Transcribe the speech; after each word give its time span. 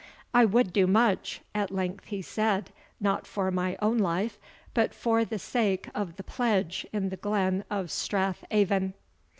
"I 0.33 0.45
would 0.45 0.73
do 0.73 0.87
much," 0.87 1.41
at 1.53 1.69
length 1.69 2.05
he 2.05 2.23
said; 2.23 2.71
"not 2.99 3.27
for 3.27 3.51
my 3.51 3.77
own 3.83 3.99
life, 3.99 4.39
but 4.73 4.95
for 4.95 5.23
the 5.23 5.37
sake 5.37 5.89
of 5.93 6.15
the 6.15 6.23
pledge 6.23 6.87
in 6.91 7.09
the 7.09 7.17
glen 7.17 7.63
of 7.69 7.91
Strath 7.91 8.43
Aven." 8.49 8.95